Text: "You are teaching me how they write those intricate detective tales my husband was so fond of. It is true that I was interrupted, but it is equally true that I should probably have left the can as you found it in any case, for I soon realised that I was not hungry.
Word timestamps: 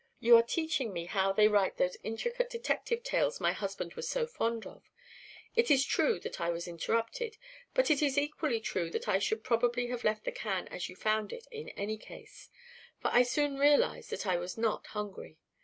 "You 0.19 0.35
are 0.35 0.41
teaching 0.41 0.93
me 0.93 1.05
how 1.05 1.31
they 1.31 1.47
write 1.47 1.77
those 1.77 1.95
intricate 2.01 2.49
detective 2.49 3.03
tales 3.03 3.39
my 3.39 3.51
husband 3.51 3.93
was 3.93 4.09
so 4.09 4.25
fond 4.25 4.65
of. 4.65 4.89
It 5.55 5.69
is 5.69 5.85
true 5.85 6.19
that 6.21 6.41
I 6.41 6.49
was 6.49 6.67
interrupted, 6.67 7.37
but 7.75 7.91
it 7.91 8.01
is 8.01 8.17
equally 8.17 8.59
true 8.61 8.89
that 8.89 9.07
I 9.07 9.19
should 9.19 9.43
probably 9.43 9.89
have 9.89 10.03
left 10.03 10.23
the 10.23 10.31
can 10.31 10.67
as 10.69 10.89
you 10.89 10.95
found 10.95 11.31
it 11.31 11.45
in 11.51 11.69
any 11.77 11.97
case, 11.99 12.49
for 12.99 13.09
I 13.13 13.21
soon 13.21 13.59
realised 13.59 14.09
that 14.09 14.25
I 14.25 14.37
was 14.37 14.57
not 14.57 14.87
hungry. 14.87 15.37